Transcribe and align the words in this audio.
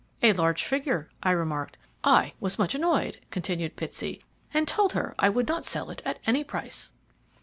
"A 0.23 0.33
large 0.33 0.63
figure," 0.63 1.09
I 1.21 1.29
remarked. 1.29 1.77
"I 2.03 2.33
was 2.39 2.57
much 2.57 2.73
annoyed," 2.73 3.19
continued 3.29 3.75
Pitsey, 3.75 4.19
"and 4.51 4.67
told 4.67 4.93
her 4.93 5.13
I 5.19 5.29
would 5.29 5.47
not 5.47 5.63
sell 5.63 5.91
it 5.91 6.01
at 6.03 6.17
any 6.25 6.43
price." 6.43 6.91